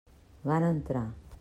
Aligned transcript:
Van 0.51 0.65
entrar. 0.71 1.05